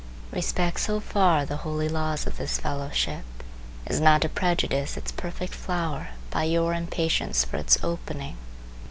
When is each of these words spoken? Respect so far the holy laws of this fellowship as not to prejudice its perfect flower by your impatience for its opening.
Respect 0.31 0.79
so 0.79 0.99
far 0.99 1.45
the 1.45 1.57
holy 1.57 1.87
laws 1.87 2.25
of 2.25 2.37
this 2.37 2.57
fellowship 2.57 3.23
as 3.85 3.99
not 4.01 4.21
to 4.23 4.29
prejudice 4.29 4.97
its 4.97 5.11
perfect 5.11 5.53
flower 5.53 6.09
by 6.31 6.43
your 6.45 6.73
impatience 6.73 7.45
for 7.45 7.57
its 7.57 7.77
opening. 7.83 8.35